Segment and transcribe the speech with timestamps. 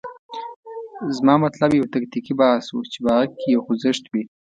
[1.17, 4.23] زما مطلب یو تکتیکي بحث و، چې په هغه کې یو خوځښت وي.